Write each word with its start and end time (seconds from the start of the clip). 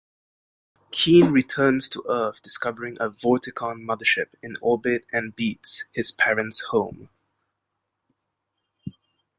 Keen 0.89 1.29
returns 1.31 1.87
to 1.89 2.03
Earth-discovering 2.09 2.97
a 2.99 3.11
Vorticon 3.11 3.85
mothership 3.85 4.29
in 4.41 4.57
orbit-and 4.59 5.35
beats 5.35 5.85
his 5.93 6.11
parents 6.11 6.59
home. 6.71 7.09